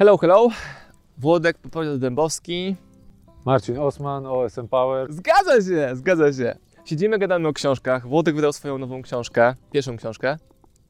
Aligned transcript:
Hello, 0.00 0.16
hello. 0.16 0.48
Włodek 1.18 1.58
Popowiat 1.58 1.98
Dębowski. 1.98 2.76
Marcin 3.44 3.78
Osman, 3.78 4.26
OSM 4.26 4.68
Power. 4.68 5.12
Zgadza 5.12 5.60
się, 5.62 5.96
zgadza 5.96 6.32
się. 6.32 6.56
Siedzimy, 6.84 7.18
gadamy 7.18 7.48
o 7.48 7.52
książkach. 7.52 8.06
Włodek 8.06 8.34
wydał 8.34 8.52
swoją 8.52 8.78
nową 8.78 9.02
książkę, 9.02 9.54
pierwszą 9.72 9.96
książkę. 9.96 10.36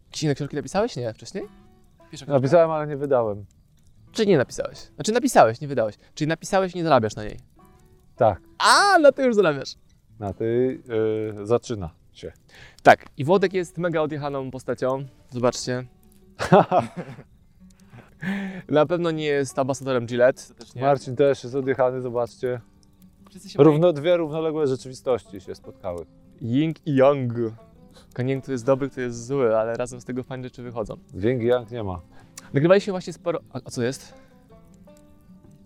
Jakieś 0.07 0.23
inne 0.23 0.35
książki 0.35 0.57
napisałeś? 0.57 0.97
Nie, 0.97 1.15
wcześniej? 1.15 1.45
Napisałem, 2.27 2.71
ale 2.71 2.87
nie 2.87 2.97
wydałem. 2.97 3.45
Czy 4.13 4.27
nie 4.27 4.39
napisałeś? 4.39 4.79
Znaczy 4.79 5.13
napisałeś, 5.13 5.61
nie 5.61 5.69
wydałeś. 5.69 5.95
Czyli 6.15 6.29
napisałeś 6.29 6.75
i 6.75 6.79
nie 6.79 6.85
zarabiasz 6.85 7.17
na 7.17 7.25
niej. 7.25 7.37
Tak, 8.17 8.41
A, 8.59 8.99
na 8.99 9.13
to 9.13 9.23
już 9.23 9.35
zarabiasz. 9.35 9.75
na 10.19 10.33
tej 10.33 10.75
y, 11.41 11.47
zaczyna 11.47 11.91
się. 12.13 12.33
Tak, 12.83 13.07
i 13.17 13.25
Włodek 13.25 13.53
jest 13.53 13.79
mega 13.79 14.01
odjechaną 14.01 14.51
postacią. 14.51 15.05
Zobaczcie. 15.31 15.85
Na 18.69 18.87
pewno 18.87 19.11
nie 19.11 19.25
jest 19.25 19.59
ambasadorem 19.59 20.07
Gillette. 20.07 20.43
To 20.49 20.55
też 20.55 20.75
nie. 20.75 20.83
Marcin 20.83 21.17
też 21.17 21.45
jest 21.45 21.57
odjechany, 21.57 22.01
zobaczcie. 22.01 22.61
Wszyscy 23.31 23.51
się 23.51 23.63
Równo, 23.63 23.93
dwie 23.93 24.17
równoległe 24.17 24.67
rzeczywistości 24.67 25.41
się 25.41 25.55
spotkały. 25.55 26.07
Ying 26.43 26.87
i 26.87 26.97
Yang. 26.97 27.33
Tylko 28.07 28.23
nie 28.23 28.35
wiem, 28.35 28.43
kto 28.43 28.53
jest 28.53 28.67
dobry, 28.67 28.91
kto 28.91 29.01
jest 29.01 29.27
zły, 29.27 29.57
ale 29.57 29.77
razem 29.77 30.01
z 30.01 30.05
tego 30.05 30.23
fajne 30.23 30.45
rzeczy 30.45 30.63
wychodzą. 30.63 30.97
Więgi 31.15 31.47
Yang 31.47 31.71
nie 31.71 31.83
ma. 31.83 32.01
Nagrywaliśmy 32.53 32.91
właśnie 32.91 33.13
sporo... 33.13 33.41
A, 33.53 33.61
a 33.65 33.71
co 33.71 33.83
jest? 33.83 34.15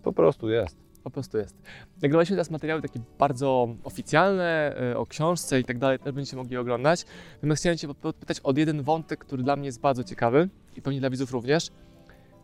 Po 0.03 0.13
prostu 0.13 0.49
jest. 0.49 0.77
Po 1.03 1.09
prostu 1.09 1.37
jest. 1.37 1.55
Nagrywaliśmy 2.01 2.35
teraz 2.35 2.49
materiały 2.51 2.81
takie 2.81 2.99
bardzo 3.19 3.67
oficjalne, 3.83 4.75
y, 4.91 4.97
o 4.97 5.05
książce 5.05 5.59
i 5.59 5.63
tak 5.63 5.77
dalej, 5.77 5.99
też 5.99 6.13
będziecie 6.13 6.37
mogli 6.37 6.57
oglądać. 6.57 7.05
Natomiast 7.35 7.61
chciałem 7.61 7.77
Cię 7.77 7.87
podpytać 7.87 8.39
o 8.43 8.53
jeden 8.57 8.81
wątek, 8.81 9.19
który 9.19 9.43
dla 9.43 9.55
mnie 9.55 9.65
jest 9.65 9.79
bardzo 9.79 10.03
ciekawy 10.03 10.49
i 10.75 10.81
pewnie 10.81 10.99
dla 10.99 11.09
widzów 11.09 11.31
również. 11.31 11.71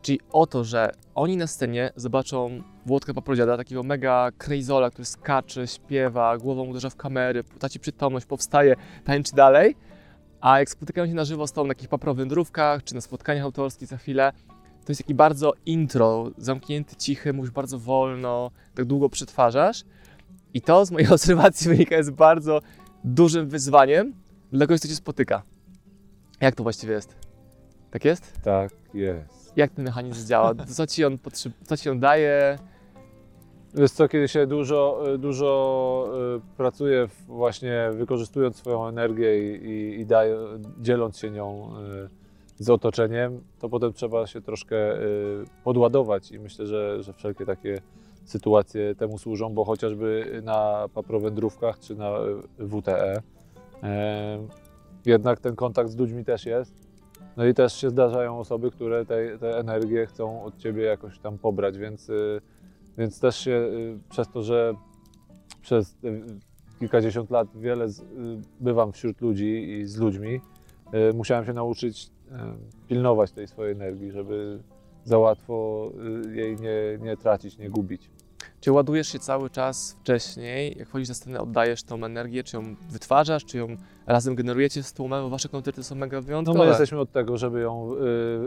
Czyli 0.02 0.20
o 0.32 0.48
to, 0.48 0.64
że 0.64 0.92
oni 1.16 1.38
na 1.38 1.48
scenie 1.48 1.92
zobaczą 1.96 2.64
Włodka 2.86 3.14
Paprodziada, 3.14 3.58
takiego 3.58 3.84
mega 3.84 4.32
crazola, 4.38 4.90
który 4.90 5.06
skacze, 5.06 5.68
śpiewa, 5.68 6.38
głową 6.38 6.64
uderza 6.64 6.90
w 6.90 6.96
kamery, 6.96 7.44
traci 7.44 7.80
przytomność, 7.80 8.26
powstaje, 8.26 8.76
tańczy 9.04 9.36
dalej. 9.36 9.76
A 10.42 10.60
jak 10.60 10.70
spotykają 10.70 11.08
się 11.08 11.14
na 11.14 11.26
żywo 11.26 11.48
z 11.48 11.52
tą 11.52 11.64
na 11.64 11.68
jakichś 11.68 11.88
paprowędrówkach, 11.88 12.84
czy 12.84 12.96
na 12.96 13.02
spotkaniach 13.02 13.44
autorskich 13.44 13.88
za 13.88 13.98
chwilę, 13.98 14.34
to 14.86 14.92
jest 14.92 15.02
taki 15.02 15.16
bardzo 15.16 15.54
intro, 15.66 16.32
zamknięty, 16.38 16.96
cichy, 16.96 17.34
mówisz 17.34 17.52
bardzo 17.52 17.80
wolno, 17.80 18.52
tak 18.76 18.86
długo 18.86 19.10
przetwarzasz. 19.10 19.84
I 20.54 20.62
to 20.62 20.86
z 20.86 20.92
mojej 20.92 21.10
obserwacji 21.14 21.70
wynika 21.70 21.96
jest 21.96 22.12
bardzo 22.12 22.60
dużym 23.04 23.50
wyzwaniem 23.50 24.14
dla 24.52 24.66
kogoś, 24.66 24.80
kto 24.80 24.90
cię 24.90 24.96
spotyka. 24.96 25.44
Jak 26.42 26.56
to 26.56 26.64
właściwie 26.64 26.94
jest? 26.94 27.16
Tak 27.92 28.06
jest? 28.06 28.42
Tak 28.44 28.72
jest. 28.94 29.41
Jak 29.56 29.72
ten 29.72 29.86
mechanizm 29.86 30.28
działa? 30.28 30.56
Co 30.56 30.88
ci 30.88 31.06
on, 31.06 31.18
potrzeb- 31.18 31.52
co 31.64 31.78
ci 31.78 31.90
on 31.90 32.00
daje? 32.00 32.58
Wiesz 33.74 33.92
co, 33.92 34.08
kiedy 34.08 34.28
się 34.28 34.48
dużo, 34.48 35.04
dużo 35.20 36.10
y, 36.38 36.58
pracuje 36.58 37.08
właśnie 37.28 37.90
wykorzystując 37.94 38.56
swoją 38.56 38.88
energię 38.88 39.58
i, 39.58 40.00
i, 40.00 40.06
daje, 40.06 40.38
dzieląc 40.80 41.18
się 41.18 41.32
nią 41.32 41.70
y, 42.58 42.64
z 42.64 42.70
otoczeniem, 42.70 43.44
to 43.60 43.70
potem 43.70 43.94
trzeba 43.94 44.28
się 44.28 44.42
troszkę 44.42 45.02
y, 45.02 45.46
podładować 45.64 46.32
i 46.32 46.40
myślę, 46.40 46.68
że, 46.68 47.04
że 47.04 47.14
wszelkie 47.14 47.46
takie 47.46 47.82
sytuacje 48.26 48.96
temu 48.96 49.18
służą, 49.18 49.54
bo 49.54 49.66
chociażby 49.66 50.42
na 50.44 50.88
paprowędrówkach 50.94 51.80
czy 51.80 51.96
na 51.96 52.12
WTE 52.60 53.22
jednak 55.06 55.40
ten 55.40 55.56
kontakt 55.56 55.90
z 55.90 55.98
ludźmi 55.98 56.26
też 56.26 56.46
jest. 56.46 56.91
No 57.38 57.46
i 57.46 57.54
też 57.54 57.74
się 57.74 57.90
zdarzają 57.90 58.40
osoby, 58.40 58.72
które 58.72 59.06
te, 59.06 59.38
te 59.40 59.58
energię 59.58 60.06
chcą 60.06 60.44
od 60.44 60.58
ciebie 60.58 60.84
jakoś 60.84 61.20
tam 61.20 61.38
pobrać, 61.38 61.78
więc 61.78 62.10
y, 62.10 62.42
więc 62.98 63.20
też 63.20 63.38
się 63.38 63.52
y, 63.52 64.00
przez 64.10 64.30
to, 64.30 64.44
że 64.44 64.74
przez 65.62 65.98
y, 66.04 66.24
kilkadziesiąt 66.80 67.32
lat 67.32 67.48
wiele 67.56 67.90
z, 67.90 68.06
bywam 68.60 68.92
wśród 68.92 69.22
ludzi 69.22 69.72
i 69.72 69.86
z 69.86 69.98
ludźmi, 69.98 70.42
musiałem 71.14 71.46
się 71.46 71.54
nauczyć 71.54 72.10
pilnować 72.88 73.32
tej 73.32 73.48
swojej 73.48 73.74
energii, 73.74 74.12
żeby 74.12 74.60
za 75.04 75.18
łatwo 75.18 75.90
jej 76.32 76.56
nie, 76.56 77.06
nie 77.06 77.18
tracić, 77.18 77.58
nie 77.58 77.70
gubić. 77.70 78.12
Czy 78.62 78.72
ładujesz 78.72 79.08
się 79.08 79.20
cały 79.20 79.50
czas 79.50 79.98
wcześniej? 80.00 80.76
Jak 80.80 80.88
wchodzisz 80.88 81.10
na 81.10 81.16
scenę, 81.16 81.40
oddajesz 81.42 81.84
tą 81.84 82.06
energię? 82.06 82.44
Czy 82.44 82.58
ją 82.58 82.76
wytwarzasz? 82.90 83.46
Czy 83.46 83.58
ją 83.58 83.68
razem 84.08 84.36
generujecie 84.36 84.84
z 84.84 84.94
tłumem? 84.94 85.24
Bo 85.24 85.30
wasze 85.30 85.50
koncerty 85.50 85.84
są 85.84 85.96
mega 85.96 86.18
No 86.18 86.24
wyjątkowe. 86.24 86.60
my 86.60 86.66
jesteśmy 86.66 87.00
od 87.00 87.12
tego, 87.12 87.38
żeby 87.38 87.62
ją 87.62 87.94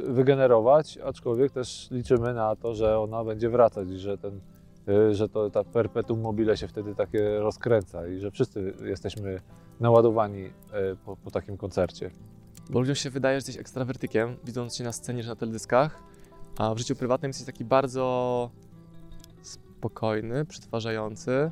y, 0.08 0.12
wygenerować, 0.12 0.98
aczkolwiek 0.98 1.52
też 1.52 1.88
liczymy 1.90 2.34
na 2.34 2.56
to, 2.56 2.74
że 2.74 2.98
ona 2.98 3.24
będzie 3.24 3.48
wracać 3.50 3.88
i 3.88 3.98
że 3.98 4.18
ten 4.18 4.40
y, 4.88 5.14
że 5.14 5.28
to 5.28 5.50
ta 5.50 5.64
perpetuum 5.64 6.20
mobile 6.20 6.56
się 6.56 6.68
wtedy 6.68 6.94
takie 6.94 7.38
rozkręca 7.38 8.06
i 8.08 8.18
że 8.18 8.30
wszyscy 8.30 8.74
jesteśmy 8.84 9.40
naładowani 9.80 10.44
y, 10.44 10.50
po, 11.04 11.16
po 11.16 11.30
takim 11.30 11.56
koncercie. 11.56 12.10
Bo 12.70 12.80
ludziom 12.80 12.94
się 12.94 13.10
wydaje, 13.10 13.34
że 13.34 13.38
jesteś 13.38 13.58
ekstrawertykiem, 13.58 14.36
widząc 14.44 14.76
się 14.76 14.84
na 14.84 14.92
scenie 14.92 15.22
czy 15.22 15.28
na 15.28 15.36
teledyskach, 15.36 16.02
a 16.58 16.74
w 16.74 16.78
życiu 16.78 16.96
prywatnym 16.96 17.28
jesteś 17.28 17.46
taki 17.46 17.64
bardzo 17.64 18.50
spokojny, 19.88 20.44
przetwarzający, 20.44 21.50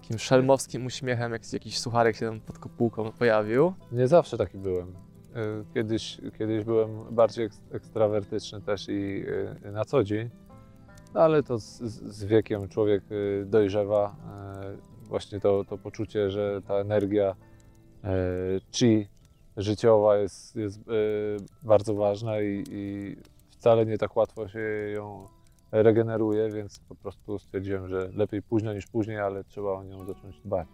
takim 0.00 0.18
szelmowskim 0.18 0.86
uśmiechem, 0.86 1.32
jak 1.32 1.52
jakiś 1.52 1.78
sucharek 1.78 2.16
się 2.16 2.26
tam 2.26 2.40
pod 2.40 2.58
kopułką 2.58 3.12
pojawił. 3.12 3.74
Nie 3.92 4.08
zawsze 4.08 4.38
taki 4.38 4.58
byłem. 4.58 4.88
Y, 4.88 4.94
Kiedyś, 5.74 6.20
kiedyś 6.38 6.64
byłem 6.64 6.90
bardziej 7.10 7.44
eks- 7.48 7.60
ekstrawertyczny 7.72 8.60
też 8.60 8.88
i 8.88 9.24
y, 9.66 9.72
na 9.72 9.84
co 9.84 10.04
dzień, 10.04 10.30
no 11.14 11.20
ale 11.20 11.42
to 11.42 11.58
z, 11.58 11.78
z 12.16 12.24
wiekiem 12.24 12.68
człowiek 12.68 13.02
y, 13.12 13.44
dojrzewa. 13.46 14.16
Właśnie 15.04 15.40
to, 15.40 15.64
to 15.64 15.78
poczucie, 15.78 16.30
że 16.30 16.62
ta 16.66 16.74
energia 16.74 17.36
chi 18.72 19.08
życiowa 19.56 20.16
jest, 20.16 20.56
jest 20.56 20.80
bardzo 21.62 21.94
ważna 21.94 22.40
i, 22.40 22.64
i 22.70 23.16
wcale 23.50 23.86
nie 23.86 23.98
tak 23.98 24.16
łatwo 24.16 24.48
się 24.48 24.60
ją 24.94 25.28
regeneruje, 25.72 26.50
więc 26.50 26.78
po 26.78 26.94
prostu 26.94 27.38
stwierdziłem, 27.38 27.88
że 27.88 28.10
lepiej 28.14 28.42
późno 28.42 28.74
niż 28.74 28.86
później, 28.86 29.18
ale 29.18 29.44
trzeba 29.44 29.72
o 29.72 29.84
nią 29.84 30.04
zacząć 30.04 30.40
dbać. 30.40 30.68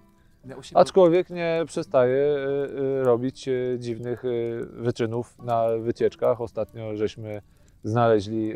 Aczkolwiek 0.75 1.31
nie 1.31 1.62
przestaję 1.66 2.36
y, 2.36 2.81
y, 3.00 3.04
robić 3.04 3.48
y, 3.48 3.76
dziwnych 3.78 4.22
wyczynów 4.70 5.38
na 5.38 5.69
wycieczkach. 5.78 6.41
Ostatnio 6.41 6.97
żeśmy 6.97 7.42
znaleźli 7.84 8.53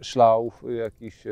szlauf 0.00 0.62
jakiś 0.78 1.24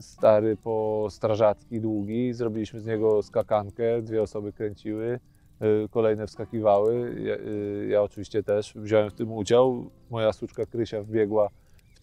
stary 0.00 0.56
po 0.56 1.06
strażacki, 1.10 1.80
długi. 1.80 2.32
Zrobiliśmy 2.32 2.80
z 2.80 2.86
niego 2.86 3.22
skakankę, 3.22 4.02
dwie 4.02 4.22
osoby 4.22 4.52
kręciły, 4.52 5.20
kolejne 5.90 6.26
wskakiwały. 6.26 7.22
Ja, 7.22 7.36
ja 7.88 8.02
oczywiście 8.02 8.42
też 8.42 8.74
wziąłem 8.76 9.10
w 9.10 9.14
tym 9.14 9.32
udział. 9.32 9.90
Moja 10.10 10.32
suczka 10.32 10.66
Krysia 10.66 11.02
wbiegła 11.02 11.48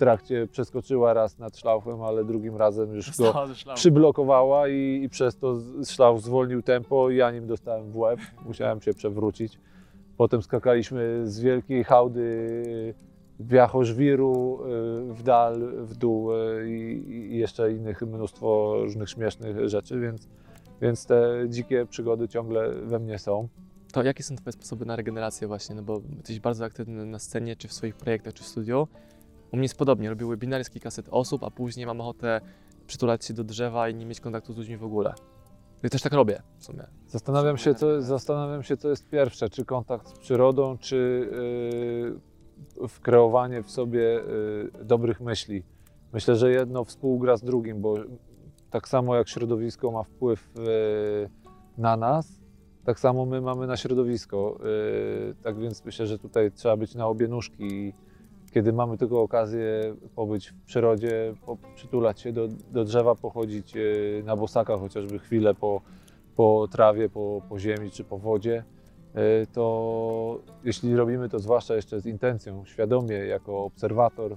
trakcie, 0.02 0.48
przeskoczyła 0.48 1.14
raz 1.14 1.40
nad 1.40 1.58
szlaufem, 1.58 2.02
ale 2.04 2.26
drugim 2.26 2.56
razem 2.56 2.94
już 2.94 3.18
go 3.18 3.48
przyblokowała 3.76 4.68
i, 4.68 5.02
i 5.04 5.10
przez 5.10 5.38
to 5.38 5.58
szlauf 5.86 6.22
zwolnił 6.22 6.62
tempo 6.62 7.10
i 7.10 7.16
ja 7.16 7.32
nim 7.32 7.48
dostałem 7.48 7.92
w 7.92 7.98
łeb. 7.98 8.20
Musiałem 8.46 8.82
się 8.82 8.94
przewrócić. 8.94 9.60
Potem 10.18 10.42
skakaliśmy 10.42 11.22
z 11.26 11.40
wielkiej 11.40 11.84
hałdy 11.84 12.54
wiachożwiru 13.40 14.60
y, 15.10 15.14
w 15.14 15.24
dal, 15.24 15.60
w 15.86 15.96
dół 15.96 16.34
y, 16.34 16.70
i, 16.70 17.12
i 17.34 17.38
jeszcze 17.38 17.72
innych 17.72 18.02
mnóstwo 18.02 18.76
różnych 18.82 19.10
śmiesznych 19.10 19.70
rzeczy, 19.70 20.00
więc, 20.00 20.28
więc 20.82 21.06
te 21.06 21.46
dzikie 21.50 21.86
przygody 21.86 22.28
ciągle 22.28 22.72
we 22.74 23.00
mnie 23.00 23.20
są. 23.20 23.48
To 23.94 24.04
jakie 24.04 24.24
są 24.24 24.36
Twoje 24.36 24.52
sposoby 24.52 24.86
na 24.86 24.96
regenerację 24.96 25.48
właśnie? 25.48 25.76
No 25.76 25.84
bo 25.84 26.02
jesteś 26.18 26.40
bardzo 26.40 26.66
aktywny 26.66 27.06
na 27.06 27.20
scenie, 27.20 27.56
czy 27.56 27.68
w 27.68 27.74
swoich 27.74 27.96
projektach, 27.96 28.34
czy 28.34 28.44
w 28.44 28.48
studiu. 28.48 28.88
U 29.52 29.58
mnie 29.58 29.66
jest 29.66 29.78
podobnie, 29.78 30.10
robię 30.10 30.26
webinary 30.26 30.64
z 30.64 30.70
kilkaset 30.70 31.08
osób, 31.12 31.44
a 31.44 31.52
później 31.52 31.86
mam 31.86 32.02
ochotę 32.02 32.42
przytulać 32.88 33.26
się 33.26 33.34
do 33.34 33.44
drzewa 33.44 33.90
i 33.90 33.96
nie 33.96 34.06
mieć 34.06 34.20
kontaktu 34.20 34.54
z 34.54 34.58
ludźmi 34.58 34.78
w 34.78 34.84
ogóle. 34.84 35.14
Ja 35.84 35.90
też 35.90 36.02
tak 36.02 36.14
robię 36.14 36.42
w 36.58 36.66
sumie. 36.66 36.84
Zastanawiam 37.08 37.58
się, 37.58 37.76
co, 37.76 38.02
zastanawiam 38.02 38.64
się, 38.64 38.78
co 38.78 38.90
jest 38.90 39.10
pierwsze, 39.10 39.50
czy 39.50 39.66
kontakt 39.66 40.08
z 40.08 40.20
przyrodą, 40.20 40.78
czy 40.78 41.30
yy, 42.80 42.88
wkreowanie 42.88 43.64
w 43.64 43.72
sobie 43.72 44.00
yy, 44.02 44.86
dobrych 44.86 45.22
myśli. 45.22 45.64
Myślę, 46.14 46.36
że 46.36 46.52
jedno 46.52 46.86
współgra 46.86 47.38
z 47.38 47.44
drugim, 47.44 47.82
bo 47.82 47.96
tak 48.70 48.88
samo 48.88 49.16
jak 49.16 49.30
środowisko 49.30 49.92
ma 49.92 50.04
wpływ 50.04 50.50
yy, 50.56 51.30
na 51.78 51.98
nas, 51.98 52.40
tak 52.84 53.00
samo 53.00 53.26
my 53.26 53.42
mamy 53.42 53.68
na 53.68 53.78
środowisko. 53.78 54.60
Yy, 55.28 55.36
tak 55.44 55.60
więc 55.60 55.86
myślę, 55.86 56.08
że 56.08 56.20
tutaj 56.20 56.52
trzeba 56.52 56.78
być 56.78 56.96
na 56.96 57.08
obie 57.08 57.28
nóżki. 57.28 57.94
Kiedy 58.52 58.74
mamy 58.74 58.98
tylko 58.98 59.22
okazję 59.22 59.96
pobyć 60.16 60.50
w 60.50 60.66
przyrodzie, 60.66 61.34
po, 61.46 61.58
przytulać 61.76 62.22
się 62.22 62.34
do, 62.34 62.48
do 62.72 62.84
drzewa, 62.84 63.16
pochodzić 63.16 63.76
yy, 63.76 64.24
na 64.26 64.36
bosaka 64.36 64.78
chociażby 64.78 65.20
chwilę 65.20 65.56
po, 65.56 65.82
po 66.36 66.68
trawie, 66.72 67.10
po, 67.10 67.42
po 67.50 67.60
ziemi 67.60 67.92
czy 67.92 68.04
po 68.04 68.18
wodzie, 68.18 68.64
y, 69.44 69.48
to 69.54 70.40
jeśli 70.64 70.96
robimy 70.96 71.30
to 71.30 71.40
zwłaszcza 71.40 71.76
jeszcze 71.76 72.00
z 72.00 72.06
intencją, 72.06 72.66
świadomie, 72.66 73.16
jako 73.16 73.64
obserwator, 73.64 74.36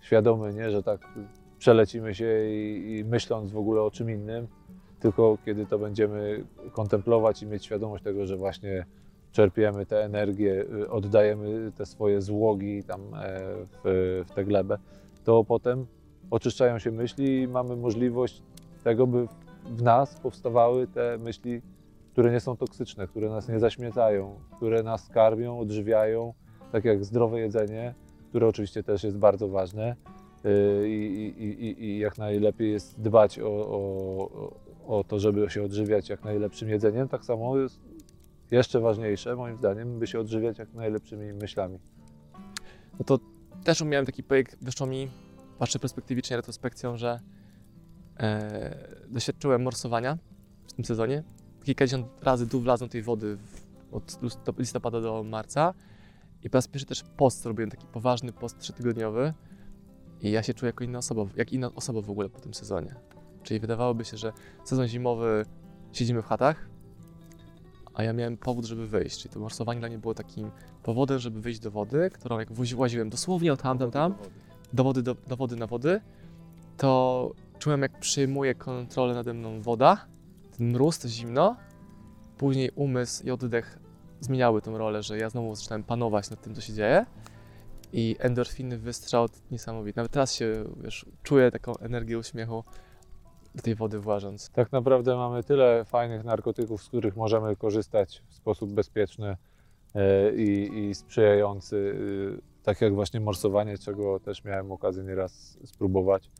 świadomy, 0.00 0.54
nie, 0.54 0.70
że 0.70 0.82
tak 0.82 1.00
przelecimy 1.58 2.14
się 2.14 2.48
i, 2.50 2.98
i 2.98 3.04
myśląc 3.04 3.52
w 3.52 3.58
ogóle 3.58 3.82
o 3.82 3.90
czym 3.90 4.10
innym, 4.10 4.46
tylko 5.00 5.38
kiedy 5.44 5.66
to 5.66 5.78
będziemy 5.78 6.44
kontemplować 6.72 7.42
i 7.42 7.46
mieć 7.46 7.64
świadomość 7.64 8.04
tego, 8.04 8.26
że 8.26 8.36
właśnie 8.36 8.86
czerpiemy 9.32 9.86
tę 9.86 10.04
energię, 10.04 10.64
y, 10.82 10.90
oddajemy 10.90 11.72
te 11.76 11.86
swoje 11.86 12.22
złogi 12.22 12.84
tam 12.84 13.00
e, 13.00 13.06
w, 13.84 14.24
w 14.28 14.34
tę 14.34 14.44
glebę, 14.44 14.78
to 15.24 15.44
potem 15.44 15.86
oczyszczają 16.30 16.78
się 16.78 16.90
myśli 16.90 17.42
i 17.42 17.48
mamy 17.48 17.76
możliwość 17.76 18.42
tego, 18.84 19.06
by 19.06 19.26
w 19.64 19.82
nas 19.82 20.20
powstawały 20.20 20.86
te 20.86 21.18
myśli, 21.18 21.62
które 22.12 22.32
nie 22.32 22.40
są 22.40 22.56
toksyczne, 22.56 23.06
które 23.06 23.30
nas 23.30 23.48
nie 23.48 23.58
zaśmiecają, 23.58 24.34
które 24.56 24.82
nas 24.82 25.08
karmią, 25.08 25.58
odżywiają, 25.58 26.34
tak 26.72 26.84
jak 26.84 27.04
zdrowe 27.04 27.40
jedzenie, 27.40 27.94
które 28.28 28.46
oczywiście 28.46 28.82
też 28.82 29.04
jest 29.04 29.18
bardzo 29.18 29.48
ważne 29.48 29.96
y, 30.44 30.88
i, 30.88 31.34
i, 31.38 31.84
i, 31.84 31.98
jak 31.98 32.18
najlepiej 32.18 32.72
jest 32.72 33.00
dbać 33.00 33.38
o, 33.40 33.48
o, 33.48 34.50
o 34.86 35.04
to, 35.04 35.18
żeby 35.18 35.50
się 35.50 35.62
odżywiać 35.62 36.08
jak 36.08 36.24
najlepszym 36.24 36.68
jedzeniem, 36.68 37.08
tak 37.08 37.24
samo 37.24 37.58
jest 37.58 37.87
jeszcze 38.50 38.80
ważniejsze 38.80 39.36
moim 39.36 39.56
zdaniem, 39.56 39.98
by 39.98 40.06
się 40.06 40.20
odżywiać 40.20 40.58
jak 40.58 40.74
najlepszymi 40.74 41.32
myślami. 41.32 41.78
No 42.98 43.04
to 43.04 43.18
też 43.64 43.82
miałem 43.82 44.06
taki 44.06 44.22
projekt, 44.22 44.64
wyszło 44.64 44.86
mi, 44.86 45.10
patrzę 45.58 45.78
perspektywicznie, 45.78 46.36
retrospekcją, 46.36 46.96
że 46.96 47.20
e, 48.20 48.88
doświadczyłem 49.08 49.62
morsowania 49.62 50.18
w 50.66 50.72
tym 50.72 50.84
sezonie. 50.84 51.22
Kilkadziesiąt 51.64 52.06
razy 52.22 52.46
tu 52.46 52.60
wlazłem 52.60 52.90
tej 52.90 53.02
wody 53.02 53.36
w, 53.36 53.66
od 53.94 54.22
listop- 54.22 54.58
listopada 54.58 55.00
do 55.00 55.22
marca 55.22 55.74
i 56.42 56.50
po 56.50 56.58
raz 56.58 56.68
pierwszy 56.68 56.86
też 56.86 57.04
post 57.16 57.46
robiłem, 57.46 57.70
taki 57.70 57.86
poważny 57.86 58.32
post 58.32 58.58
trzytygodniowy 58.58 59.34
i 60.20 60.30
ja 60.30 60.42
się 60.42 60.54
czuję 60.54 60.68
jako 60.68 60.84
inna 60.84 60.98
osoba, 60.98 61.26
jak 61.36 61.52
inna 61.52 61.74
osoba 61.74 62.00
w 62.00 62.10
ogóle 62.10 62.28
po 62.28 62.40
tym 62.40 62.54
sezonie. 62.54 62.94
Czyli 63.42 63.60
wydawałoby 63.60 64.04
się, 64.04 64.16
że 64.16 64.32
sezon 64.64 64.88
zimowy 64.88 65.44
siedzimy 65.92 66.22
w 66.22 66.26
chatach, 66.26 66.68
a 67.98 68.02
ja 68.02 68.12
miałem 68.12 68.36
powód, 68.36 68.64
żeby 68.64 68.86
wyjść. 68.86 69.22
Czyli 69.22 69.34
to 69.34 69.40
morsowanie 69.40 69.80
dla 69.80 69.88
mnie 69.88 69.98
było 69.98 70.14
takim 70.14 70.50
powodem, 70.82 71.18
żeby 71.18 71.40
wyjść 71.40 71.60
do 71.60 71.70
wody, 71.70 72.10
którą 72.10 72.38
jak 72.38 72.48
łaziłem 72.76 73.10
dosłownie 73.10 73.52
od 73.52 73.62
tam, 73.62 73.78
tam, 73.78 73.90
tam, 73.90 74.14
do 74.72 74.84
wody, 74.84 75.02
do, 75.02 75.16
do 75.26 75.36
wody 75.36 75.56
na 75.56 75.66
wody, 75.66 76.00
to 76.76 77.32
czułem 77.58 77.82
jak 77.82 78.00
przejmuje 78.00 78.54
kontrolę 78.54 79.14
nade 79.14 79.34
mną 79.34 79.62
woda, 79.62 80.06
ten 80.56 80.72
mróz, 80.72 80.98
to 80.98 81.08
zimno, 81.08 81.56
później 82.36 82.70
umysł 82.74 83.26
i 83.26 83.30
oddech 83.30 83.78
zmieniały 84.20 84.62
tą 84.62 84.78
rolę, 84.78 85.02
że 85.02 85.18
ja 85.18 85.30
znowu 85.30 85.54
zaczynałem 85.54 85.84
panować 85.84 86.30
nad 86.30 86.40
tym, 86.40 86.54
co 86.54 86.60
się 86.60 86.72
dzieje 86.72 87.06
i 87.92 88.16
endorfiny, 88.18 88.78
wystrzał 88.78 89.28
niesamowity. 89.50 89.96
Nawet 89.96 90.12
teraz 90.12 90.34
się, 90.34 90.64
wiesz, 90.82 91.06
czuję 91.22 91.50
taką 91.50 91.76
energię 91.76 92.18
uśmiechu 92.18 92.64
tej 93.62 93.74
wody 93.74 93.98
włażąc. 93.98 94.50
Tak 94.50 94.72
naprawdę 94.72 95.16
mamy 95.16 95.44
tyle 95.44 95.84
fajnych 95.84 96.24
narkotyków, 96.24 96.82
z 96.82 96.88
których 96.88 97.16
możemy 97.16 97.56
korzystać 97.56 98.22
w 98.28 98.34
sposób 98.34 98.72
bezpieczny 98.72 99.36
e, 99.94 100.34
i, 100.34 100.78
i 100.78 100.94
sprzyjający, 100.94 101.96
e, 102.36 102.62
tak 102.62 102.80
jak 102.80 102.94
właśnie 102.94 103.20
morsowanie, 103.20 103.78
czego 103.78 104.20
też 104.20 104.44
miałem 104.44 104.72
okazję 104.72 105.04
nieraz 105.04 105.58
spróbować. 105.64 106.30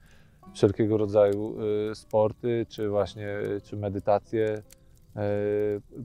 Wszelkiego 0.54 0.96
rodzaju 0.96 1.56
e, 1.90 1.94
sporty, 1.94 2.66
czy 2.68 2.88
właśnie 2.88 3.28
czy 3.64 3.76
medytacje 3.76 4.62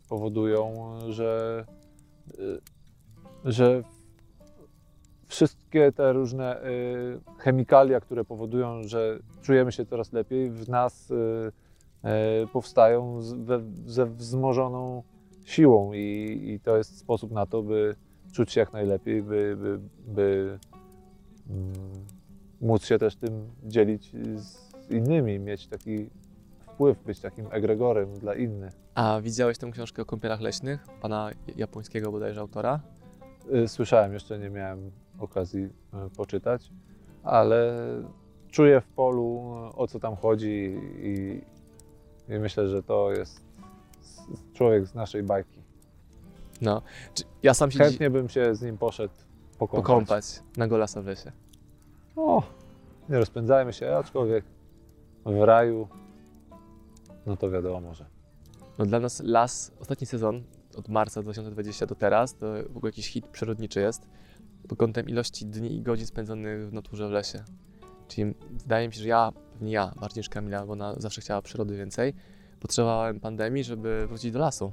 powodują, 0.10 0.74
że, 1.10 1.65
że 3.45 3.83
wszystkie 5.33 5.91
te 5.91 6.13
różne 6.13 6.63
y, 6.63 7.19
chemikalia, 7.38 8.00
które 8.00 8.25
powodują, 8.25 8.83
że 8.83 9.19
czujemy 9.41 9.71
się 9.71 9.85
coraz 9.85 10.13
lepiej, 10.13 10.51
w 10.51 10.69
nas 10.69 11.12
y, 11.12 11.15
y, 12.44 12.47
powstają 12.47 13.21
ze 13.85 14.06
wzmożoną 14.06 15.03
siłą 15.45 15.94
i, 15.94 16.39
i 16.45 16.59
to 16.59 16.77
jest 16.77 16.97
sposób 16.97 17.31
na 17.31 17.45
to, 17.45 17.63
by 17.63 17.95
czuć 18.31 18.51
się 18.51 18.59
jak 18.59 18.74
najlepiej, 18.74 19.24
by, 19.24 19.57
by, 19.57 19.80
by 20.07 20.59
mm, 21.50 21.74
móc 22.62 22.86
się 22.86 23.00
też 23.00 23.15
tym 23.15 23.47
dzielić 23.63 24.12
z 24.36 24.69
innymi, 24.89 25.39
mieć 25.39 25.68
taki 25.68 26.09
wpływ, 26.59 27.03
być 27.03 27.19
takim 27.19 27.45
egregorem 27.51 28.19
dla 28.19 28.36
innych. 28.36 28.74
A 28.95 29.21
widziałeś 29.21 29.57
tę 29.57 29.71
książkę 29.71 30.01
o 30.01 30.06
kąpielach 30.06 30.41
leśnych, 30.41 30.88
pana 31.01 31.31
japońskiego 31.56 32.12
bodajże 32.12 32.41
autora? 32.41 32.79
Y, 33.56 33.68
Słyszałem, 33.68 34.13
jeszcze 34.13 34.40
nie 34.40 34.50
miałem 34.50 34.92
okazji 35.19 35.63
y, 35.63 35.69
poczytać, 36.18 36.69
ale 37.24 37.74
czuję 38.51 38.81
w 38.81 38.88
polu 38.88 39.56
y, 39.74 39.75
o 39.75 39.88
co 39.88 40.00
tam 40.00 40.16
chodzi 40.16 40.78
i, 40.98 41.42
i 42.34 42.40
myślę, 42.40 42.68
że 42.68 42.84
to 42.84 43.12
jest 43.12 43.42
człowiek 44.54 44.86
z 44.86 44.95
naszej 44.95 45.24
bajki. 45.24 45.60
No. 46.62 46.81
Ja 47.44 47.54
sam 47.54 47.72
się 47.72 47.80
Chętnie 47.80 48.10
bym 48.10 48.30
się 48.30 48.56
z 48.56 48.62
nim 48.62 48.78
poszedł 48.78 49.13
pokąpać. 49.57 49.84
pokąpać 49.86 50.25
na 50.57 50.68
Golasa 50.68 51.01
w 51.01 51.06
lesie. 51.06 51.31
O, 52.16 52.44
nie 53.10 53.18
rozpędzajmy 53.18 53.74
się, 53.74 53.96
aczkolwiek 53.96 54.46
w 55.25 55.42
raju, 55.44 55.88
no 57.25 57.38
to 57.38 57.50
wiadomo, 57.51 57.94
że 57.94 58.06
No 58.78 58.86
dla 58.86 59.00
nas 59.00 59.19
las, 59.19 59.72
ostatni 59.80 60.07
sezon, 60.07 60.44
od 60.75 60.90
marca 60.90 61.22
2020 61.22 61.86
do 61.86 61.96
teraz, 61.96 62.36
to 62.36 62.46
w 62.70 62.78
ogóle 62.78 62.90
jakiś 62.90 63.08
hit 63.08 63.28
przyrodniczy 63.28 63.80
jest, 63.80 64.08
pod 64.68 64.78
kątem 64.78 65.10
ilości 65.10 65.46
dni 65.46 65.75
i 65.75 65.81
godzin 65.81 66.08
spędzonych 66.08 66.70
w 66.70 66.74
naturze 66.74 67.08
w 67.08 67.12
lesie. 67.12 67.44
Czyli 68.08 68.34
wydaje 68.52 68.88
mi 68.88 68.94
się, 68.94 69.02
że 69.02 69.08
ja, 69.08 69.31
pewnie 69.54 69.72
ja, 69.72 69.92
bardziej 70.02 70.20
niż 70.20 70.30
Kamila, 70.30 70.66
bo 70.66 70.74
ona 70.74 70.94
zawsze 70.98 71.22
chciała 71.22 71.42
przyrody 71.42 71.78
więcej, 71.78 72.14
potrzebowałem 72.60 73.20
pandemii, 73.20 73.64
żeby 73.64 74.08
wrócić 74.08 74.31
do 74.31 74.40
lasu. 74.40 74.72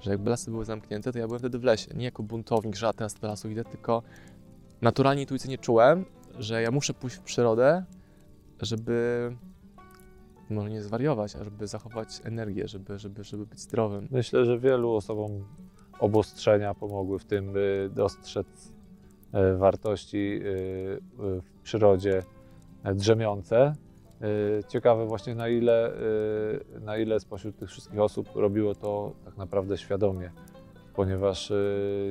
Że 0.00 0.10
jakby 0.10 0.30
lasy 0.30 0.50
były 0.50 0.64
zamknięte, 0.64 1.12
to 1.12 1.18
ja 1.18 1.26
byłem 1.26 1.38
wtedy 1.38 1.58
w 1.58 1.64
lesie. 1.64 1.94
Nie 1.94 2.04
jako 2.04 2.22
buntownik, 2.22 2.76
że 2.76 2.88
a 2.88 2.92
teraz 2.92 3.14
do 3.14 3.28
lasu 3.28 3.50
idę, 3.50 3.64
tylko 3.64 4.02
naturalnie 4.82 5.22
intuicyjnie 5.22 5.58
czułem, 5.58 6.04
że 6.38 6.62
ja 6.62 6.70
muszę 6.70 6.94
pójść 6.94 7.16
w 7.16 7.20
przyrodę, 7.20 7.84
żeby 8.60 9.36
może 10.54 10.70
nie 10.70 10.82
zwariować, 10.82 11.32
żeby 11.32 11.66
zachować 11.66 12.20
energię, 12.24 12.68
żeby, 12.68 12.98
żeby, 12.98 13.24
żeby 13.24 13.46
być 13.46 13.60
zdrowym. 13.60 14.08
Myślę, 14.10 14.44
że 14.44 14.58
wielu 14.58 14.92
osobom 14.92 15.44
obostrzenia 15.98 16.74
pomogły 16.74 17.18
w 17.18 17.24
tym, 17.24 17.52
by 17.52 17.90
dostrzec 17.94 18.72
e, 19.32 19.56
wartości 19.56 20.40
e, 20.40 20.42
w 21.18 21.60
przyrodzie 21.62 22.22
e, 22.84 22.94
drzemiące. 22.94 23.72
Ciekawe 24.68 25.06
właśnie 25.06 25.34
na 25.34 25.48
ile, 25.48 25.92
na 26.80 26.96
ile 26.96 27.20
spośród 27.20 27.56
tych 27.56 27.68
wszystkich 27.68 28.00
osób 28.00 28.28
robiło 28.34 28.74
to 28.74 29.12
tak 29.24 29.36
naprawdę 29.36 29.78
świadomie, 29.78 30.30
ponieważ 30.94 31.52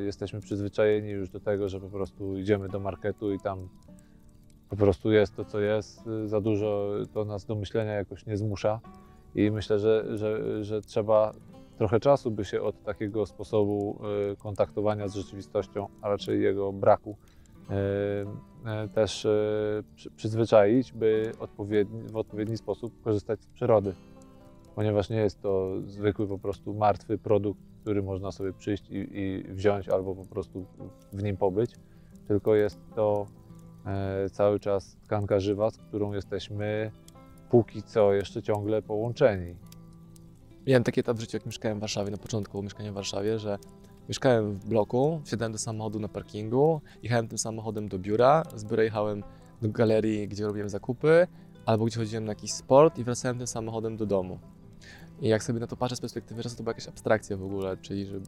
jesteśmy 0.06 0.42
przyzwyczajeni 0.42 1.10
już 1.10 1.30
do 1.30 1.40
tego, 1.40 1.70
że 1.70 1.80
po 1.80 1.90
prostu 1.90 2.38
idziemy 2.38 2.70
do 2.70 2.80
marketu 2.80 3.34
i 3.34 3.40
tam 3.40 3.70
po 4.74 4.78
prostu 4.78 5.12
jest 5.12 5.36
to, 5.36 5.46
co 5.46 5.60
jest. 5.60 6.08
E, 6.08 6.28
Za 6.28 6.42
dużo 6.42 6.90
to 7.14 7.26
nas 7.26 7.46
do 7.46 7.56
myślenia 7.56 7.92
jakoś 7.94 8.26
nie 8.26 8.38
zmusza 8.38 8.80
i 9.36 9.52
myślę, 9.52 9.80
że, 9.80 10.18
że, 10.18 10.64
że 10.64 10.82
trzeba 10.82 11.32
trochę 11.78 12.00
czasu, 12.00 12.32
by 12.32 12.46
się 12.46 12.62
od 12.62 12.84
takiego 12.84 13.26
sposobu 13.26 14.00
e, 14.32 14.36
kontaktowania 14.36 15.08
z 15.08 15.16
rzeczywistością, 15.16 15.88
a 16.02 16.10
raczej 16.10 16.42
jego 16.42 16.74
braku, 16.74 17.18
e, 17.70 18.88
też 18.94 19.28
przy- 19.96 20.12
przyzwyczaić, 20.12 20.94
by 20.94 21.32
odpowiedni, 21.40 22.04
w 22.04 22.18
odpowiedni 22.18 22.58
sposób 22.58 23.02
korzystać 23.04 23.42
z 23.42 23.48
przyrody. 23.48 23.94
Ponieważ 24.76 25.10
nie 25.10 25.18
jest 25.18 25.42
to 25.42 25.70
zwykły 25.86 26.28
po 26.28 26.40
prostu 26.40 26.74
martwy 26.74 27.18
produkt, 27.18 27.62
który 27.82 28.04
można 28.04 28.32
sobie 28.32 28.54
przyjść 28.54 28.90
i, 28.90 28.96
i 29.20 29.44
wziąć 29.54 29.90
albo 29.90 30.16
po 30.16 30.26
prostu 30.26 30.66
w 31.14 31.24
nim 31.24 31.38
pobyć, 31.38 31.76
tylko 32.28 32.56
jest 32.56 32.80
to 32.96 33.26
cały 34.32 34.60
czas 34.60 34.98
tkanka 35.04 35.40
żywa, 35.40 35.70
z 35.70 35.78
którą 35.78 36.14
jesteśmy 36.14 36.92
póki 37.50 37.84
co 37.84 38.14
jeszcze 38.14 38.44
ciągle 38.44 38.82
połączeni. 38.82 39.56
Miałem 40.68 40.84
taki 40.84 41.00
etap 41.00 41.18
w 41.18 41.20
życiu, 41.20 41.38
jak 41.38 41.46
mieszkałem 41.46 41.78
w 41.78 41.82
Warszawie, 41.82 42.12
na 42.12 42.18
początku 42.18 42.64
mieszkania 42.64 42.92
w 42.92 42.96
Warszawie, 42.96 43.40
że 43.40 43.58
mieszkałem 44.10 44.54
w 44.54 44.66
bloku, 44.66 45.22
wsiadałem 45.26 45.52
do 45.52 45.58
samochodu 45.58 46.00
na 46.00 46.08
parkingu, 46.08 46.82
jechałem 47.04 47.28
tym 47.28 47.38
samochodem 47.38 47.88
do 47.88 48.00
biura, 48.00 48.44
z 48.56 48.66
biura 48.66 48.84
jechałem 48.84 49.24
do 49.62 49.70
galerii, 49.70 50.28
gdzie 50.28 50.46
robiłem 50.46 50.70
zakupy, 50.70 51.28
albo 51.66 51.86
gdzie 51.86 52.00
chodziłem 52.00 52.26
na 52.26 52.32
jakiś 52.32 52.54
sport 52.54 52.98
i 52.98 53.04
wracałem 53.04 53.38
tym 53.38 53.48
samochodem 53.48 53.98
do 53.98 54.06
domu. 54.06 54.40
I 55.22 55.28
jak 55.28 55.44
sobie 55.44 55.60
na 55.60 55.68
to 55.68 55.78
patrzę 55.78 55.96
z 55.96 56.02
perspektywy 56.02 56.44
czasu, 56.44 56.58
to 56.58 56.64
była 56.64 56.72
jakaś 56.72 56.88
abstrakcja 56.88 57.38
w 57.38 57.44
ogóle, 57.44 57.78
czyli 57.78 58.06
że 58.06 58.20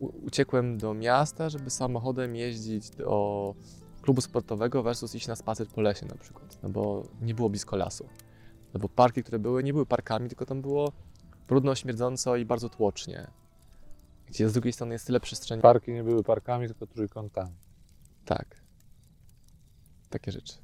uciekłem 0.00 0.78
do 0.78 0.94
miasta, 0.94 1.48
żeby 1.48 1.70
samochodem 1.70 2.36
jeździć 2.36 2.90
do 2.90 3.54
klubu 4.02 4.20
sportowego 4.20 4.82
versus 4.82 5.14
iść 5.14 5.26
na 5.26 5.36
spacer 5.36 5.66
po 5.66 5.80
lesie 5.80 6.06
na 6.06 6.14
przykład, 6.14 6.58
no 6.62 6.68
bo 6.68 7.02
nie 7.20 7.34
było 7.34 7.48
blisko 7.50 7.76
lasu. 7.76 8.08
No 8.74 8.80
bo 8.80 8.88
parki, 8.88 9.22
które 9.22 9.38
były, 9.38 9.62
nie 9.62 9.72
były 9.72 9.86
parkami, 9.86 10.28
tylko 10.28 10.46
tam 10.46 10.62
było 10.62 10.92
brudno, 11.48 11.74
śmierdząco 11.74 12.36
i 12.36 12.44
bardzo 12.44 12.68
tłocznie. 12.68 13.30
Gdzie 14.26 14.48
z 14.48 14.52
drugiej 14.52 14.72
strony 14.72 14.94
jest 14.94 15.06
tyle 15.06 15.20
przestrzeni. 15.20 15.62
Parki 15.62 15.92
nie 15.92 16.04
były 16.04 16.22
parkami, 16.22 16.66
tylko 16.66 16.86
trójkątami. 16.86 17.54
Tak. 18.24 18.62
takie 20.10 20.32
rzeczy. 20.32 20.54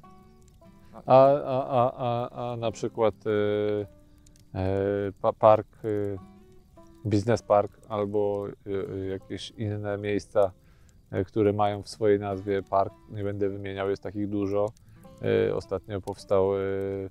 A, 1.05 1.27
a, 1.27 1.67
a, 1.67 1.93
a, 1.97 2.51
a 2.51 2.55
na 2.57 2.71
przykład 2.71 3.15
y, 3.27 3.29
y, 5.09 5.13
pa- 5.21 5.33
park, 5.33 5.67
y, 5.85 6.17
biznes 7.05 7.41
park 7.41 7.71
albo 7.89 8.47
y, 8.47 8.69
y, 8.71 9.07
jakieś 9.07 9.51
inne 9.51 9.97
miejsca, 9.97 10.51
które 11.25 11.53
mają 11.53 11.83
w 11.83 11.89
swojej 11.89 12.19
nazwie 12.19 12.63
park, 12.63 12.93
nie 13.09 13.23
będę 13.23 13.49
wymieniał, 13.49 13.89
jest 13.89 14.03
takich 14.03 14.29
dużo. 14.29 14.71
Y, 15.47 15.55
ostatnio 15.55 16.01
powstał 16.01 16.57
y, 16.57 17.09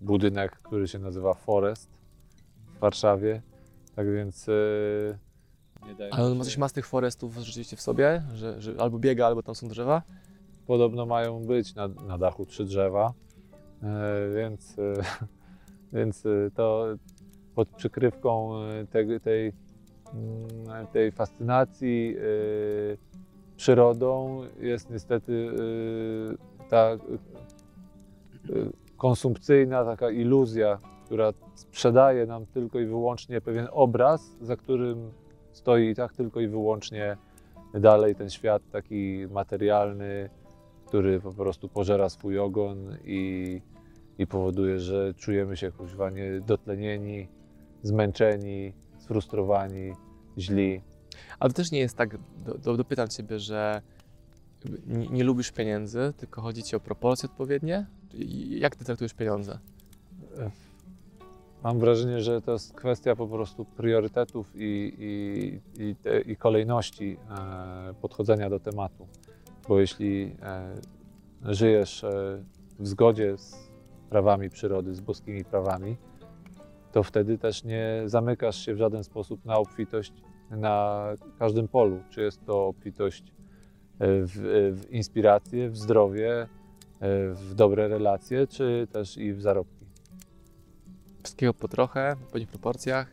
budynek, 0.00 0.52
który 0.52 0.88
się 0.88 0.98
nazywa 0.98 1.34
Forest 1.34 1.90
w 2.76 2.78
Warszawie. 2.78 3.42
Tak 3.94 4.12
więc. 4.12 4.46
Ale 6.10 6.26
on 6.26 6.44
coś 6.44 6.56
ma 6.58 6.68
z 6.68 6.72
tych 6.72 6.86
forestów 6.86 7.36
rzeczywiście 7.36 7.76
w 7.76 7.80
sobie, 7.80 8.22
że, 8.34 8.60
że 8.60 8.74
albo 8.78 8.98
biega, 8.98 9.26
albo 9.26 9.42
tam 9.42 9.54
są 9.54 9.68
drzewa. 9.68 10.02
Podobno 10.68 11.06
mają 11.06 11.46
być 11.46 11.74
na, 11.74 11.88
na 11.88 12.18
dachu 12.18 12.46
trzy 12.46 12.64
drzewa, 12.64 13.12
e, 13.82 14.34
więc, 14.34 14.78
e, 14.78 14.92
więc 15.98 16.26
e, 16.26 16.50
to 16.54 16.86
pod 17.54 17.68
przykrywką 17.68 18.62
e, 18.62 18.86
tej, 18.86 19.20
tej, 19.20 19.52
tej 20.92 21.12
fascynacji 21.12 22.16
e, 22.16 22.22
przyrodą 23.56 24.40
jest 24.60 24.90
niestety 24.90 25.50
e, 26.62 26.68
ta 26.68 26.90
e, 26.90 26.98
konsumpcyjna 28.96 29.84
taka 29.84 30.10
iluzja, 30.10 30.78
która 31.04 31.32
sprzedaje 31.54 32.26
nam 32.26 32.46
tylko 32.46 32.80
i 32.80 32.86
wyłącznie 32.86 33.40
pewien 33.40 33.68
obraz, 33.72 34.36
za 34.40 34.56
którym 34.56 35.10
stoi 35.52 35.88
i 35.88 35.94
tak 35.94 36.12
tylko 36.12 36.40
i 36.40 36.48
wyłącznie 36.48 37.16
dalej 37.74 38.14
ten 38.14 38.30
świat 38.30 38.62
taki 38.72 39.26
materialny, 39.30 40.30
który 40.86 41.20
po 41.20 41.32
prostu 41.32 41.68
pożera 41.68 42.08
swój 42.08 42.38
ogon 42.38 42.96
i, 43.04 43.60
i 44.18 44.26
powoduje, 44.26 44.80
że 44.80 45.14
czujemy 45.14 45.56
się 45.56 45.72
kuźwa 45.72 46.10
dotlenieni, 46.46 47.28
zmęczeni, 47.82 48.72
sfrustrowani, 49.08 49.92
źli. 50.38 50.82
Ale 51.38 51.50
to 51.50 51.56
też 51.56 51.70
nie 51.70 51.78
jest 51.78 51.96
tak, 51.96 52.18
do, 52.44 52.58
do, 52.58 52.76
dopytam 52.76 53.08
Ciebie, 53.08 53.38
że 53.38 53.82
nie, 54.86 55.08
nie 55.08 55.24
lubisz 55.24 55.52
pieniędzy, 55.52 56.12
tylko 56.16 56.42
chodzi 56.42 56.62
Ci 56.62 56.76
o 56.76 56.80
proporcje 56.80 57.28
odpowiednie? 57.28 57.86
Jak 58.48 58.76
Ty 58.76 58.84
traktujesz 58.84 59.14
pieniądze? 59.14 59.58
Mam 61.64 61.78
wrażenie, 61.78 62.20
że 62.20 62.42
to 62.42 62.52
jest 62.52 62.74
kwestia 62.74 63.16
po 63.16 63.26
prostu 63.26 63.64
priorytetów 63.64 64.52
i, 64.54 64.94
i, 64.98 65.84
i, 65.84 65.96
te, 65.96 66.20
i 66.20 66.36
kolejności 66.36 67.16
e, 67.30 67.94
podchodzenia 67.94 68.50
do 68.50 68.60
tematu. 68.60 69.06
Bo 69.68 69.80
jeśli 69.80 70.36
e, 70.42 70.74
żyjesz 71.54 72.04
e, 72.04 72.44
w 72.78 72.88
zgodzie 72.88 73.38
z 73.38 73.70
prawami 74.10 74.50
przyrody, 74.50 74.94
z 74.94 75.00
boskimi 75.00 75.44
prawami, 75.44 75.96
to 76.92 77.02
wtedy 77.02 77.38
też 77.38 77.64
nie 77.64 78.02
zamykasz 78.06 78.64
się 78.66 78.74
w 78.74 78.78
żaden 78.78 79.04
sposób 79.04 79.44
na 79.44 79.56
obfitość 79.56 80.12
na 80.50 81.04
każdym 81.38 81.68
polu. 81.68 82.00
Czy 82.10 82.20
jest 82.20 82.44
to 82.46 82.66
obfitość 82.66 83.22
e, 83.28 83.32
w, 83.98 84.30
w 84.74 84.90
inspirację, 84.90 85.70
w 85.70 85.76
zdrowie, 85.76 86.42
e, 86.42 86.46
w 87.32 87.54
dobre 87.54 87.88
relacje, 87.88 88.46
czy 88.46 88.86
też 88.92 89.16
i 89.16 89.32
w 89.32 89.42
zarobki. 89.42 89.86
Wszystkiego 91.22 91.54
po 91.54 91.68
trochę, 91.68 92.16
w 92.16 92.22
odpowiednich 92.22 92.50
proporcjach. 92.50 93.12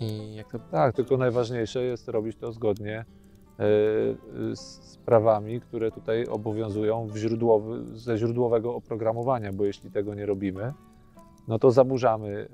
I 0.00 0.34
jak 0.34 0.52
to 0.52 0.58
Tak, 0.58 0.96
tylko 0.96 1.16
najważniejsze 1.16 1.82
jest 1.82 2.08
robić 2.08 2.36
to 2.36 2.52
zgodnie 2.52 2.98
e, 2.98 3.04
z 4.56 4.86
z 4.96 4.98
prawami, 4.98 5.60
które 5.60 5.90
tutaj 5.90 6.26
obowiązują 6.26 7.06
w 7.06 7.16
źródłowy, 7.16 7.98
ze 7.98 8.18
źródłowego 8.18 8.74
oprogramowania, 8.74 9.52
bo 9.52 9.64
jeśli 9.64 9.90
tego 9.90 10.14
nie 10.14 10.26
robimy, 10.26 10.72
no 11.48 11.58
to 11.58 11.70
zaburzamy 11.70 12.48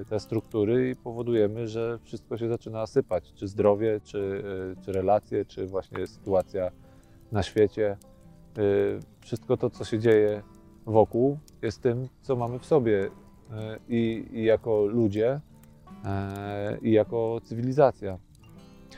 e, 0.00 0.04
te 0.04 0.20
struktury 0.20 0.90
i 0.90 0.96
powodujemy, 0.96 1.68
że 1.68 1.98
wszystko 2.02 2.38
się 2.38 2.48
zaczyna 2.48 2.86
sypać, 2.86 3.32
czy 3.32 3.48
zdrowie, 3.48 4.00
czy, 4.04 4.44
e, 4.78 4.82
czy 4.84 4.92
relacje, 4.92 5.44
czy 5.44 5.66
właśnie 5.66 6.06
sytuacja 6.06 6.70
na 7.32 7.42
świecie. 7.42 7.96
E, 8.58 8.60
Wszystko 9.20 9.56
to, 9.56 9.70
co 9.70 9.84
się 9.84 9.98
dzieje 9.98 10.42
wokół, 10.86 11.38
jest 11.62 11.82
tym, 11.82 12.08
co 12.22 12.36
mamy 12.36 12.58
w 12.58 12.66
sobie 12.66 13.10
i, 13.88 14.26
i 14.32 14.44
jako 14.44 14.86
ludzie, 14.86 15.40
i 16.82 16.92
jako 16.92 17.40
cywilizacja. 17.44 18.18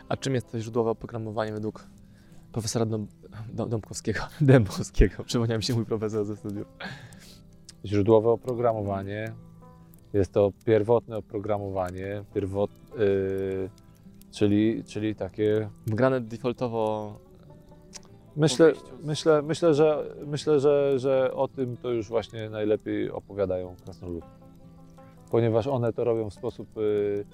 A 0.09 0.17
czym 0.17 0.35
jest 0.35 0.53
to 0.53 0.61
źródłowe 0.61 0.91
oprogramowanie 0.91 1.53
według 1.53 1.87
profesora 2.53 2.87
Dom, 2.87 3.07
Dąbkowskiego? 3.53 4.21
Dębowskiego. 4.41 5.25
Przypomniał 5.25 5.59
mi 5.59 5.65
się 5.65 5.75
mój 5.75 5.85
profesor 5.85 6.25
ze 6.25 6.37
studiów. 6.37 6.67
Źródłowe 7.87 8.31
oprogramowanie 8.31 9.33
jest 10.13 10.33
to 10.33 10.53
pierwotne 10.65 11.17
oprogramowanie, 11.17 12.25
pierwot, 12.35 12.71
y, 12.99 13.71
czyli, 14.31 14.85
czyli 14.85 15.15
takie. 15.15 15.69
Wgrane 15.87 16.21
defaultowo 16.21 17.13
Myślę, 18.37 18.73
myślę, 19.05 19.43
myślę, 19.43 19.75
że, 19.75 20.05
myślę 20.27 20.61
że, 20.61 20.99
że 20.99 21.35
o 21.35 21.49
tym 21.49 21.77
to 21.77 21.91
już 21.91 22.09
właśnie 22.09 22.51
najlepiej 22.51 23.11
opowiadają 23.11 23.77
krasnoludki. 23.85 24.31
Ponieważ 25.31 25.67
one 25.67 25.93
to 25.93 26.05
robią 26.05 26.31
w 26.31 26.35
sposób 26.35 26.79
y, 26.79 27.25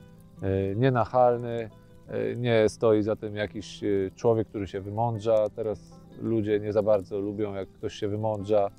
y, 0.43 0.75
nienachalny, 0.77 1.71
y, 2.15 2.37
nie 2.37 2.69
stoi 2.69 3.03
za 3.03 3.17
tym 3.17 3.37
jakiś 3.37 3.83
y, 3.83 4.11
człowiek, 4.17 4.49
który 4.49 4.67
się 4.67 4.81
wymądrza. 4.81 5.49
Teraz 5.57 6.01
ludzie 6.21 6.61
nie 6.61 6.73
za 6.73 6.83
bardzo 6.83 7.19
lubią, 7.19 7.55
jak 7.55 7.69
ktoś 7.69 7.95
się 7.95 8.09
wymądrza. 8.09 8.71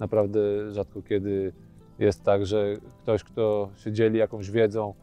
Naprawdę 0.00 0.40
rzadko 0.72 1.02
kiedy 1.02 1.52
jest 1.98 2.22
tak, 2.22 2.46
że 2.46 2.76
ktoś, 3.02 3.24
kto 3.24 3.70
się 3.76 3.92
dzieli 3.92 4.18
jakąś 4.18 4.50
wiedzą, 4.50 4.94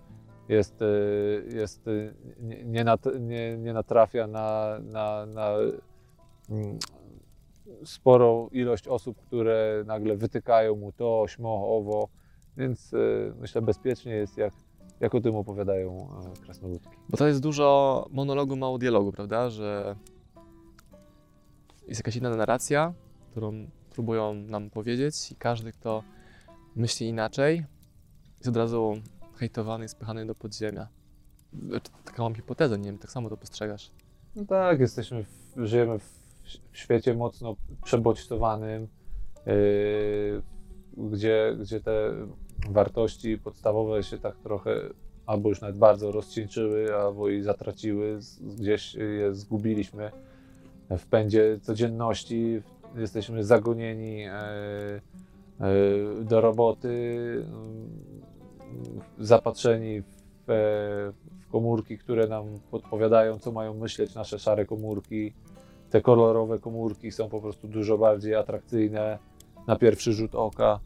jest, 0.50 0.82
y, 0.82 1.50
jest, 1.54 1.88
y, 1.88 2.14
nie, 2.42 2.86
nie, 3.20 3.58
nie, 3.58 3.74
natrafia 3.74 4.28
na, 4.28 4.80
na, 4.84 5.26
na 5.26 5.54
mm, 6.50 6.80
sporą 7.86 8.48
ilość 8.48 8.88
osób, 8.88 9.22
które 9.22 9.84
nagle 9.88 10.16
wytykają 10.16 10.76
mu 10.76 10.92
to, 10.92 11.26
śmo, 11.28 11.78
owo, 11.78 12.08
więc 12.58 12.94
y, 12.94 13.34
myślę 13.40 13.62
bezpiecznie 13.62 14.12
jest, 14.16 14.38
jak, 14.38 14.54
jak 15.00 15.16
o 15.16 15.22
tym 15.22 15.36
opowiadają 15.36 16.08
krasnoludki. 16.44 16.98
Bo 17.10 17.18
to 17.18 17.28
jest 17.28 17.42
dużo 17.42 18.08
monologu, 18.12 18.56
mało 18.56 18.78
dialogu, 18.78 19.12
prawda? 19.12 19.50
Że 19.50 19.96
jest 21.88 22.00
jakaś 22.00 22.16
inna 22.16 22.30
narracja, 22.30 22.94
którą 23.32 23.68
próbują 23.96 24.34
nam 24.34 24.70
powiedzieć 24.70 25.32
i 25.32 25.36
każdy, 25.36 25.72
kto 25.72 26.04
myśli 26.76 27.08
inaczej, 27.08 27.66
jest 28.38 28.48
od 28.48 28.58
razu 28.58 28.94
hejtowany 29.36 29.86
i 29.86 29.90
spychany 29.90 30.26
do 30.26 30.36
podziemia. 30.36 30.88
Znaczy, 31.68 31.92
Taką 32.06 32.24
mam 32.24 32.36
hipotezę, 32.36 32.78
nie 32.78 32.86
wiem, 32.86 32.98
tak 32.98 33.12
samo 33.12 33.30
to 33.30 33.38
postrzegasz. 33.38 33.92
No 34.36 34.46
tak, 34.46 34.80
jesteśmy, 34.80 35.24
w, 35.24 35.66
żyjemy 35.66 36.00
w, 36.00 36.26
świecie 36.74 37.14
mocno 37.14 37.56
przebodźcowanym, 37.84 38.88
yy, 39.46 40.42
gdzie, 40.98 41.58
gdzie 41.60 41.82
te 41.82 42.12
wartości 42.70 43.38
podstawowe 43.38 44.04
się 44.04 44.18
tak 44.18 44.36
trochę 44.36 44.82
albo 45.26 45.50
już 45.50 45.62
nawet 45.62 45.78
bardzo 45.78 46.12
rozcieńczyły, 46.12 46.96
albo 46.96 47.30
i 47.30 47.42
zatraciły, 47.42 48.20
gdzieś 48.42 48.96
je 48.96 49.36
zgubiliśmy 49.36 50.12
w 50.90 51.06
pędzie 51.06 51.60
codzienności. 51.62 52.62
Jesteśmy 52.98 53.44
zagonieni 53.44 54.24
e, 54.24 54.32
e, 54.32 55.02
do 56.24 56.42
roboty, 56.42 56.90
mm, 57.48 57.90
zapatrzeni 59.20 60.02
w, 60.02 60.50
e, 60.50 60.54
w 61.42 61.48
komórki, 61.52 61.98
które 61.98 62.28
nam 62.28 62.46
podpowiadają, 62.72 63.40
co 63.40 63.52
mają 63.52 63.74
myśleć 63.74 64.16
nasze 64.16 64.40
szare 64.40 64.66
komórki. 64.66 65.34
Te 65.90 66.02
kolorowe 66.02 66.60
komórki 66.60 67.12
są 67.12 67.30
po 67.30 67.42
prostu 67.42 67.68
dużo 67.68 67.98
bardziej 67.98 68.36
atrakcyjne 68.36 69.20
na 69.68 69.76
pierwszy 69.76 70.14
rzut 70.14 70.36
oka. 70.36 70.80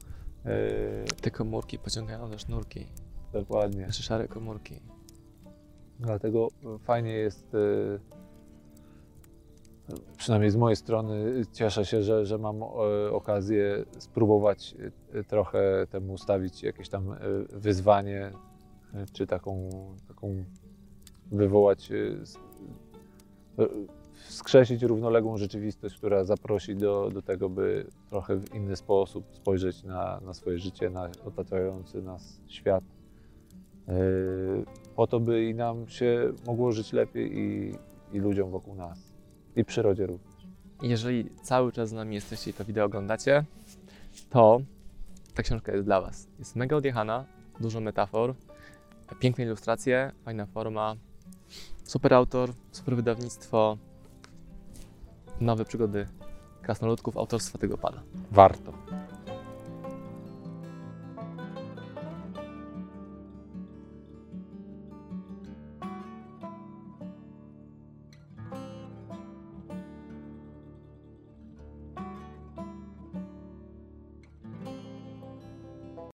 Te 1.21 1.31
komórki 1.31 1.79
pociągają 1.79 2.27
za 2.27 2.37
sznurki, 2.37 2.85
dokładnie. 3.33 3.85
nasze 3.85 4.03
szare 4.03 4.27
komórki. 4.27 4.79
Dlatego 5.99 6.47
fajnie 6.83 7.13
jest, 7.13 7.55
przynajmniej 10.17 10.51
z 10.51 10.55
mojej 10.55 10.75
strony, 10.75 11.43
cieszę 11.51 11.85
się, 11.85 12.03
że, 12.03 12.25
że 12.25 12.37
mam 12.37 12.63
e, 12.63 12.65
okazję 13.11 13.85
spróbować 13.97 14.75
e, 15.13 15.23
trochę 15.23 15.87
temu 15.89 16.17
stawić 16.17 16.63
jakieś 16.63 16.89
tam 16.89 17.11
e, 17.11 17.17
wyzwanie, 17.49 18.31
czy 19.13 19.27
taką, 19.27 19.69
taką 20.07 20.43
wywołać, 21.31 21.91
s- 22.21 22.37
wskrzesić 24.13 24.83
równoległą 24.83 25.37
rzeczywistość, 25.37 25.97
która 25.97 26.23
zaprosi 26.23 26.75
do, 26.75 27.09
do 27.13 27.21
tego, 27.21 27.49
by 27.49 27.87
trochę 28.09 28.35
w 28.35 28.55
inny 28.55 28.75
sposób 28.75 29.25
spojrzeć 29.31 29.83
na, 29.83 30.19
na 30.25 30.33
swoje 30.33 30.59
życie, 30.59 30.89
na 30.89 31.09
otaczający 31.25 32.01
nas 32.01 32.41
świat. 32.47 32.83
Po 34.95 35.07
to, 35.07 35.19
by 35.19 35.45
i 35.45 35.55
nam 35.55 35.87
się 35.87 36.33
mogło 36.47 36.71
żyć 36.71 36.93
lepiej 36.93 37.37
i, 37.37 37.75
i 38.13 38.19
ludziom 38.19 38.51
wokół 38.51 38.75
nas. 38.75 39.08
I 39.55 39.65
przyrodzie 39.65 40.07
również. 40.07 40.29
Jeżeli 40.81 41.29
cały 41.41 41.71
czas 41.71 41.89
z 41.89 41.93
nami 41.93 42.15
jesteście 42.15 42.51
i 42.51 42.53
to 42.53 42.65
wideo 42.65 42.85
oglądacie, 42.85 43.43
to 44.29 44.61
ta 45.33 45.43
książka 45.43 45.71
jest 45.71 45.85
dla 45.85 46.01
Was. 46.01 46.27
Jest 46.39 46.55
mega 46.55 46.75
odjechana, 46.75 47.25
dużo 47.59 47.79
metafor, 47.79 48.35
piękne 49.19 49.43
ilustracje, 49.43 50.11
fajna 50.25 50.45
forma, 50.45 50.95
super 51.83 52.13
autor, 52.13 52.53
super 52.71 52.95
wydawnictwo, 52.95 53.77
nowe 55.41 55.65
przygody 55.65 56.07
krasnoludków 56.61 57.17
autorstwa 57.17 57.57
tego 57.57 57.77
pana. 57.77 58.03
Warto. 58.31 58.73